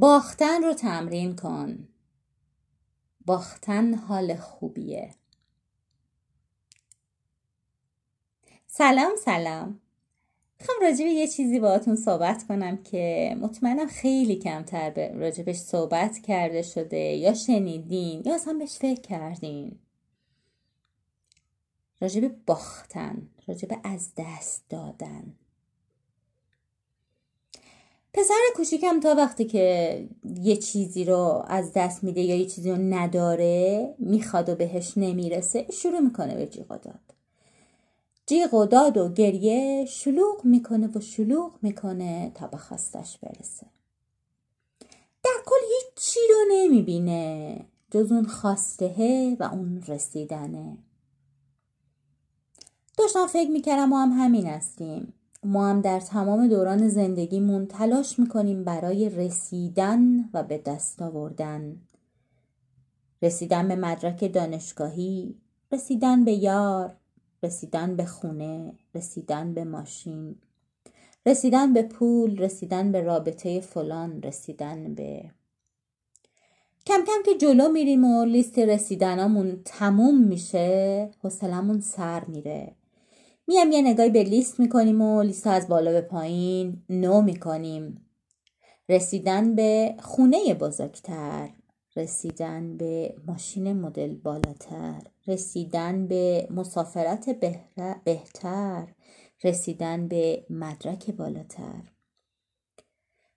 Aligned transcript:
باختن 0.00 0.62
رو 0.62 0.74
تمرین 0.74 1.36
کن. 1.36 1.88
باختن 3.26 3.94
حال 3.94 4.36
خوبیه. 4.36 5.14
سلام 8.66 9.16
سلام. 9.24 9.80
خب 10.60 10.72
راجع 10.82 11.04
به 11.04 11.10
یه 11.10 11.28
چیزی 11.28 11.60
باهاتون 11.60 11.96
صحبت 11.96 12.46
کنم 12.46 12.82
که 12.82 13.36
مطمئنم 13.40 13.86
خیلی 13.86 14.36
کمتر 14.36 14.90
به 14.90 15.12
راجبش 15.12 15.56
صحبت 15.56 16.18
کرده 16.18 16.62
شده 16.62 16.96
یا 16.96 17.34
شنیدین 17.34 18.22
یا 18.26 18.34
اصلا 18.34 18.52
بهش 18.52 18.78
فکر 18.78 19.00
کردین. 19.00 19.78
راجب 22.00 22.44
باختن 22.46 23.28
راجب 23.46 23.80
از 23.84 24.12
دست 24.16 24.64
دادن. 24.68 25.34
پسر 28.18 28.34
کوچیکم 28.56 29.00
تا 29.00 29.14
وقتی 29.14 29.44
که 29.44 30.08
یه 30.42 30.56
چیزی 30.56 31.04
رو 31.04 31.44
از 31.48 31.72
دست 31.74 32.04
میده 32.04 32.20
یا 32.20 32.36
یه 32.36 32.46
چیزی 32.46 32.70
رو 32.70 32.76
نداره 32.76 33.94
می‌خواد 33.98 34.48
و 34.48 34.54
بهش 34.54 34.92
نمی‌رسه 34.96 35.66
شروع 35.72 36.00
می‌کنه 36.00 36.34
به 36.34 36.46
جیغ 36.46 36.72
و 36.72 36.78
داد. 36.78 37.14
جیغ 38.26 38.54
و 38.54 38.66
داد 38.66 38.96
و 38.96 39.08
گریه 39.12 39.84
شلوغ 39.84 40.44
می‌کنه 40.44 40.90
و 40.94 41.00
شلوغ 41.00 41.52
می‌کنه 41.62 42.32
تا 42.34 42.46
به 42.46 42.56
خواستش 42.56 43.18
برسه. 43.18 43.66
در 45.24 45.38
کل 45.46 45.60
هیچی 45.74 46.20
رو 46.30 46.54
نمی‌بینه 46.54 47.60
جز 47.90 48.12
اون 48.12 48.26
خواسته 48.26 49.36
و 49.40 49.42
اون 49.42 49.82
رسیدنه. 49.88 50.78
داشتم 52.96 53.26
فکر 53.26 53.50
می‌کردم 53.50 53.84
ما 53.84 54.02
هم 54.02 54.24
همین 54.24 54.46
هستیم. 54.46 55.14
ما 55.48 55.68
هم 55.68 55.80
در 55.80 56.00
تمام 56.00 56.48
دوران 56.48 56.88
زندگیمون 56.88 57.66
تلاش 57.66 58.18
می‌کنیم 58.18 58.64
برای 58.64 59.08
رسیدن 59.08 60.30
و 60.34 60.42
به 60.42 60.58
دست 60.58 61.02
آوردن. 61.02 61.76
رسیدن 63.22 63.68
به 63.68 63.76
مدرک 63.76 64.32
دانشگاهی 64.32 65.34
رسیدن 65.72 66.24
به 66.24 66.32
یار 66.32 66.96
رسیدن 67.42 67.96
به 67.96 68.04
خونه 68.04 68.72
رسیدن 68.94 69.54
به 69.54 69.64
ماشین 69.64 70.36
رسیدن 71.26 71.72
به 71.72 71.82
پول 71.82 72.38
رسیدن 72.38 72.92
به 72.92 73.00
رابطه 73.00 73.60
فلان 73.60 74.22
رسیدن 74.22 74.94
به 74.94 75.30
کم 76.86 77.04
کم 77.06 77.22
که 77.24 77.38
جلو 77.38 77.68
میریم 77.68 78.04
و 78.04 78.24
لیست 78.24 78.58
رسیدنامون 78.58 79.60
تموم 79.64 80.24
میشه 80.24 81.10
حوصلمون 81.22 81.80
سر 81.80 82.24
میره. 82.24 82.77
میام 83.48 83.72
یه 83.72 83.82
نگاهی 83.82 84.10
به 84.10 84.22
لیست 84.22 84.60
می‌کنیم 84.60 85.00
و 85.00 85.22
لیست 85.22 85.46
از 85.46 85.68
بالا 85.68 85.92
به 85.92 86.00
پایین 86.00 86.82
نو 86.88 87.22
می‌کنیم. 87.22 88.06
رسیدن 88.88 89.54
به 89.54 89.94
خونه 89.98 90.54
بزرگتر 90.54 91.48
رسیدن 91.96 92.76
به 92.76 93.14
ماشین 93.26 93.72
مدل 93.72 94.14
بالاتر 94.14 95.02
رسیدن 95.26 96.06
به 96.06 96.48
مسافرت 96.50 97.30
بهتر 98.04 98.86
رسیدن 99.44 100.08
به 100.08 100.44
مدرک 100.50 101.10
بالاتر. 101.10 101.82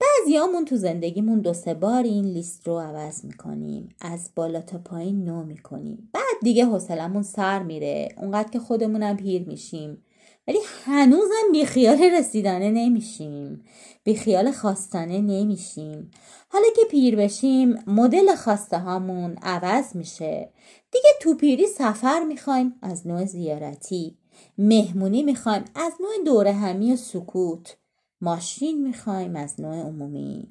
بعضیامون 0.00 0.64
تو 0.64 0.76
زندگیمون 0.76 1.40
دو 1.40 1.52
سه 1.52 1.74
بار 1.74 2.02
این 2.02 2.24
لیست 2.24 2.68
رو 2.68 2.78
عوض 2.78 3.24
می‌کنیم. 3.24 3.88
از 4.00 4.30
بالا 4.34 4.60
تا 4.60 4.78
پایین 4.78 5.24
نو 5.24 5.44
می‌کنیم. 5.44 6.10
دیگه 6.42 6.64
حوصلمون 6.64 7.22
سر 7.22 7.62
میره. 7.62 8.08
اونقدر 8.16 8.50
که 8.50 8.58
خودمونم 8.58 9.16
پیر 9.16 9.48
میشیم. 9.48 10.04
ولی 10.48 10.58
هنوزم 10.84 11.52
بیخیال 11.52 12.02
رسیدنه 12.02 12.70
نمیشیم. 12.70 13.64
بیخیال 14.04 14.52
خواستنه 14.52 15.20
نمیشیم. 15.20 16.10
حالا 16.48 16.66
که 16.76 16.82
پیر 16.90 17.16
بشیم 17.16 17.78
مدل 17.86 18.34
خواسته 18.34 18.78
هامون 18.78 19.36
عوض 19.42 19.96
میشه. 19.96 20.52
دیگه 20.92 21.08
تو 21.20 21.34
پیری 21.34 21.66
سفر 21.66 22.20
می‌خوایم 22.28 22.74
از 22.82 23.06
نوع 23.06 23.24
زیارتی. 23.24 24.16
مهمونی 24.58 25.22
می‌خوایم 25.22 25.64
از 25.74 25.92
نوع 26.00 26.24
دوره 26.24 26.52
همی 26.52 26.92
و 26.92 26.96
سکوت. 26.96 27.76
ماشین 28.20 28.82
می‌خوایم 28.82 29.36
از 29.36 29.60
نوع 29.60 29.76
عمومی. 29.76 30.48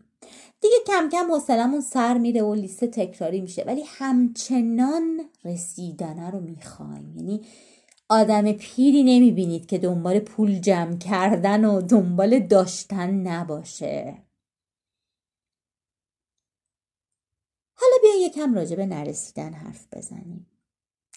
دیگه 0.62 0.76
کم 0.88 1.10
کم 1.10 1.32
حوصلمون 1.32 1.82
سر 1.82 2.18
میره 2.18 2.42
و 2.42 2.54
لیست 2.54 2.86
تکراری 2.86 3.42
میشه 3.42 3.64
ولی 3.68 3.84
همچنان 3.88 5.30
رسیدنه 5.46 6.30
رو 6.30 6.40
می‌خوایم. 6.40 7.18
یعنی 7.18 7.46
آدم 8.10 8.52
پیری 8.52 9.04
نمی‌بینید 9.04 9.66
که 9.66 9.78
دنبال 9.78 10.20
پول 10.20 10.60
جمع 10.60 10.98
کردن 10.98 11.66
و 11.66 11.82
دنبال 11.82 12.40
داشتن 12.40 13.10
نباشه. 13.10 14.18
حالا 17.76 17.96
بیا 18.02 18.26
یکم 18.26 18.54
راجع 18.54 18.76
به 18.76 18.86
نرسیدن 18.86 19.54
حرف 19.54 19.88
بزنیم. 19.92 20.48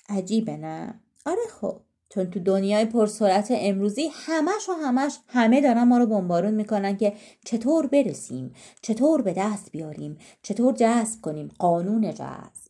عجیبه 0.09 0.57
نه؟ 0.57 1.01
آره 1.27 1.47
خب. 1.61 1.81
چون 2.09 2.31
تو 2.31 2.41
دنیای 2.41 2.85
پرسرعت 2.85 3.49
امروزی 3.51 4.11
همش 4.13 4.69
و 4.69 4.73
همش 4.73 5.19
همه 5.29 5.61
دارن 5.61 5.85
ما 5.85 5.99
رو 5.99 6.07
بمبارون 6.07 6.55
می‌کنن 6.55 6.97
که 6.97 7.17
چطور 7.45 7.87
برسیم 7.87 8.55
چطور 8.83 9.23
به 9.23 9.33
دست 9.33 9.73
بیاریم 9.73 10.19
چطور 10.43 10.75
جذب 10.75 11.21
کنیم 11.21 11.49
قانون 11.59 12.15
جذب. 12.15 12.65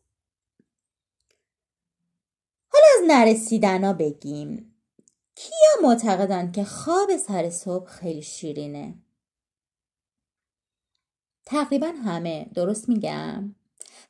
حالا 2.72 2.86
از 2.98 3.04
نرسیدنا 3.08 3.92
بگیم 3.92 4.74
کیا 5.34 5.88
معتقدن 5.88 6.52
که 6.52 6.64
خواب 6.64 7.16
سر 7.16 7.50
صبح 7.50 7.86
خیلی 7.86 8.22
شیرینه؟ 8.22 8.94
تقریبا 11.46 11.86
همه 11.86 12.46
درست 12.54 12.88
میگم؟ 12.88 13.54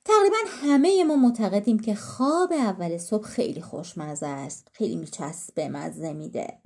تقریبا 0.04 0.37
همه 0.47 1.04
ما 1.04 1.16
معتقدیم 1.16 1.78
که 1.78 1.94
خواب 1.94 2.53
اول 2.53 2.98
صبح 2.98 3.26
خیلی 3.26 3.60
خوشمزه 3.60 4.26
است 4.26 4.69
خیلی 4.72 4.97
میچسبه 4.97 5.69
مزه 5.69 6.12
میده 6.12 6.59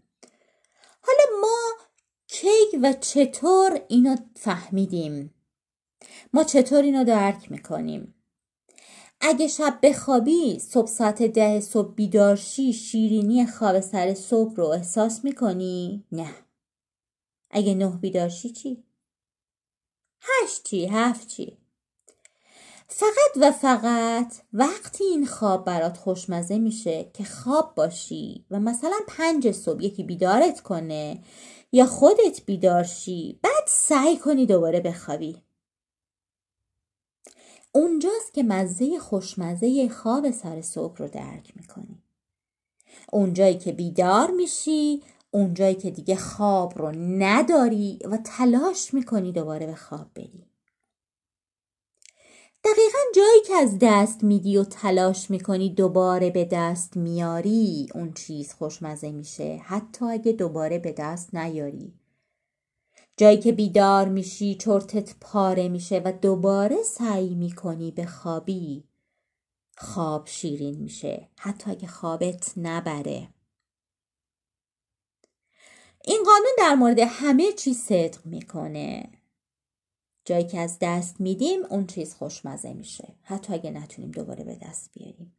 حالا 1.03 1.41
ما 1.41 1.84
کی 2.26 2.78
و 2.82 2.93
چطور 3.00 3.81
اینو 3.88 4.16
فهمیدیم 4.37 5.34
ما 6.32 6.44
چطور 6.44 6.82
اینو 6.82 7.04
درک 7.04 7.50
می‌کنیم 7.50 8.15
اگه 9.21 9.49
شب 9.49 9.78
بخوابی 9.82 10.59
صبح 10.59 10.87
ساعت 10.87 11.22
ده 11.22 11.60
صبح 11.60 11.94
بیدارشی 11.94 12.72
شیرینی 12.72 13.47
خواب 13.47 13.81
سر 13.81 14.15
صبح 14.15 14.56
رو 14.56 14.66
احساس 14.66 15.25
می‌کنی؟ 15.25 16.05
نه 16.12 16.34
اگه 17.50 17.75
نه 17.75 17.97
بیدارشی 17.97 18.50
چی؟ 18.50 18.84
هشت 20.20 20.65
چی؟ 20.65 20.87
هفت 20.87 21.28
چی؟ 21.28 21.59
فقط 22.91 23.37
و 23.41 23.50
فقط 23.50 24.34
وقتی 24.53 25.04
این 25.04 25.26
خواب 25.26 25.65
برات 25.65 25.97
خوشمزه 25.97 26.59
میشه 26.59 27.10
که 27.15 27.25
خواب 27.25 27.75
باشی 27.75 28.47
و 28.50 28.60
مثلا 28.60 28.97
پنج 29.09 29.53
صبح 29.53 29.84
یکی 29.84 30.03
بیدارت 30.03 30.60
کنه 30.60 31.22
یا 31.72 31.87
خودت 31.87 32.44
بیدارشی 32.47 33.41
بعد 33.43 33.65
سعی 33.66 34.16
کنی 34.16 34.47
دوباره 34.47 34.81
بخوابی. 34.81 35.43
اونجاست 37.72 38.34
که 38.34 38.43
مزه 38.43 38.99
خوشمزه 38.99 39.88
خواب 39.88 40.31
سر 40.31 40.62
صبح 40.62 40.97
رو 40.97 41.09
درک 41.09 41.56
می‌کنی. 41.56 42.03
اونجایی 43.12 43.59
که 43.59 43.72
بیدار 43.72 44.31
میشی 44.31 45.03
اونجایی 45.31 45.75
که 45.75 45.91
دیگه 45.91 46.16
خواب 46.16 46.78
رو 46.78 46.93
نداری 46.97 47.99
و 48.05 48.16
تلاش 48.16 48.94
می‌کنی 48.94 49.32
دوباره 49.32 49.66
به 49.66 49.75
خواب 49.75 50.15
بری. 50.15 50.47
دقیقا 52.73 52.99
جایی 53.15 53.41
که 53.47 53.55
از 53.55 53.79
دست 53.81 54.25
میدی 54.25 54.56
و 54.56 54.65
تلاش 54.65 55.31
می‌کنی 55.31 55.71
دوباره 55.75 56.31
به 56.31 56.45
دست 56.45 56.97
میاری 56.97 57.89
اون 57.95 58.12
چیز 58.12 58.53
خوشمزه 58.53 59.11
میشه 59.11 59.61
حتی 59.65 60.05
اگه 60.05 60.33
دوباره 60.33 60.79
به 60.79 60.93
دست 60.93 61.34
نیاری. 61.34 61.95
جایی 63.17 63.39
که 63.39 63.53
بیدار 63.53 64.09
میشی 64.09 64.55
چرتت 64.55 65.15
پاره 65.21 65.69
میشه 65.69 66.03
و 66.05 66.12
دوباره 66.12 66.82
سعی 66.82 67.35
می‌کنی 67.35 67.91
به 67.91 68.06
خوابی. 68.06 68.85
خواب 69.76 70.26
شیرین 70.26 70.79
میشه 70.79 71.29
حتی 71.38 71.71
اگه 71.71 71.88
خوابت 71.88 72.53
نبره. 72.56 73.29
این 76.05 76.23
قانون 76.25 76.53
در 76.59 76.75
مورد 76.75 76.99
همه 76.99 77.53
چیز 77.53 77.79
صدق 77.79 78.26
می‌کنه. 78.26 79.18
جایی 80.28 80.44
که 80.44 80.60
از 80.60 80.78
دست 80.80 81.20
میدیم 81.20 81.64
اون 81.70 81.86
چیز 81.86 82.14
خوشمزه 82.14 82.72
میشه. 82.72 83.14
حتی 83.22 83.54
اگه 83.54 83.70
نتونیم 83.70 84.10
دوباره 84.10 84.44
به 84.44 84.58
دست 84.62 84.90
بیاریم. 84.94 85.36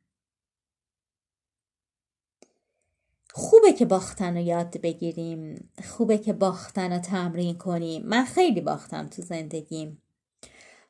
خوبه 3.33 3.73
که 3.73 3.85
باختن 3.85 4.37
رو 4.37 4.43
یاد 4.43 4.81
بگیریم. 4.81 5.69
خوبه 5.87 6.17
که 6.17 6.33
باختن 6.33 6.93
رو 6.93 6.99
تمرین 6.99 7.57
کنیم. 7.57 8.05
من 8.05 8.25
خیلی 8.25 8.61
باختم 8.61 9.07
تو 9.07 9.21
زندگیم. 9.21 10.01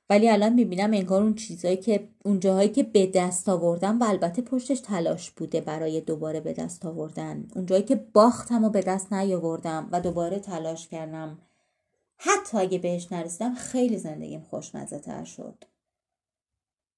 ولی 0.10 0.30
الان 0.30 0.54
می‌بینم 0.54 0.94
انگار 0.94 1.22
اون 1.22 1.36
چیزایی 1.36 1.78
که 1.78 2.10
اون 2.26 2.40
جاهایی 2.40 2.70
که 2.70 2.84
به 2.84 3.08
دست 3.08 3.50
آوردم 3.50 4.02
و 4.02 4.04
البته 4.04 4.42
پشتش 4.42 4.80
تلاش 4.80 5.32
بوده 5.32 5.62
برای 5.62 6.02
دوباره 6.02 6.40
به 6.40 6.54
دست 6.54 6.86
آوردن. 6.86 7.48
اون 7.56 7.66
جایی 7.66 7.84
که 7.84 7.96
باختم 7.96 8.64
و 8.64 8.70
به 8.70 8.82
دست 8.82 9.14
نیاوردم 9.14 9.90
و 9.92 10.02
دوباره 10.02 10.40
تلاش 10.40 10.88
کردم 10.88 11.38
حتی 12.22 12.58
اگه 12.58 12.78
بهش 12.78 13.12
نرسیدم 13.12 13.56
خیلی 13.56 13.98
زندگیم 13.98 14.42
خوشمزه 14.42 15.00
تر 15.00 15.24
شد. 15.24 15.64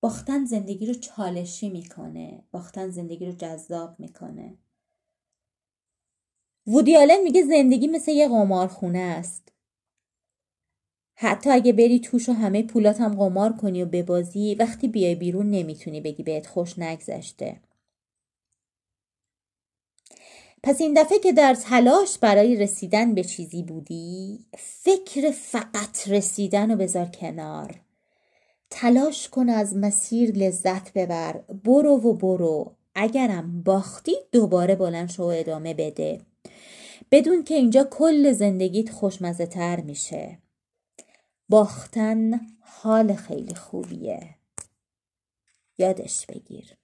باختن 0.01 0.45
زندگی 0.45 0.85
رو 0.85 0.93
چالشی 0.93 1.69
می‌کنه 1.69 2.43
باختن 2.51 2.89
زندگی 2.89 3.25
رو 3.25 3.31
جذاب 3.31 3.99
می‌کنه. 3.99 4.57
وودی 6.67 6.97
آلن 6.97 7.23
میگه 7.23 7.43
زندگی 7.43 7.87
مثل 7.87 8.11
یه 8.11 8.27
قمارخونه 8.27 8.99
است. 8.99 9.51
حتی 11.15 11.49
اگه 11.49 11.73
بری 11.73 11.99
توش 11.99 12.29
و 12.29 12.33
همه 12.33 12.63
پولات 12.63 13.01
هم 13.01 13.15
قمار 13.15 13.53
کنی 13.53 13.83
و 13.83 13.85
ببازی 13.85 14.55
وقتی 14.55 14.87
بیای 14.87 15.15
بیرون 15.15 15.49
نمی‌تونی 15.49 16.01
بگی 16.01 16.23
بهت 16.23 16.47
خوش 16.47 16.79
نگذشته. 16.79 17.61
پس 20.63 20.81
این 20.81 20.93
دفعه 21.01 21.19
که 21.19 21.33
در 21.33 21.53
تلاش 21.53 22.17
برای 22.17 22.55
رسیدن 22.55 23.15
به 23.15 23.23
چیزی 23.23 23.63
بودی 23.63 24.45
فکر 24.57 25.31
فقط 25.31 26.07
رسیدن 26.07 26.71
و 26.71 26.75
بذار 26.75 27.05
کنار. 27.05 27.81
تلاش 28.69 29.29
کن 29.29 29.49
از 29.49 29.75
مسیر 29.75 30.31
لذت 30.31 30.93
ببر. 30.93 31.33
برو 31.63 31.95
و 31.95 32.13
برو. 32.13 32.75
اگرم 32.95 33.63
باختی 33.63 34.15
دوباره 34.31 34.75
بلند 34.75 35.09
شو 35.09 35.23
و 35.23 35.25
ادامه 35.25 35.73
بده. 35.73 36.21
بدون 37.11 37.43
که 37.43 37.55
اینجا 37.55 37.83
کل 37.83 38.31
زندگیت 38.31 38.89
خوشمزه 38.89 39.45
تر 39.45 39.81
میشه. 39.81 40.37
باختن 41.49 42.41
حال 42.59 43.13
خیلی 43.13 43.55
خوبیه. 43.55 44.35
یادش 45.77 46.25
بگیر. 46.25 46.80